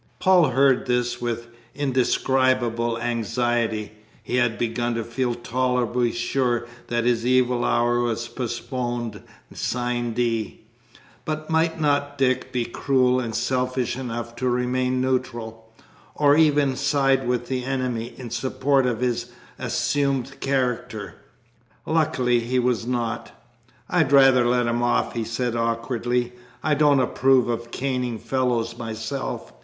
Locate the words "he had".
4.23-4.57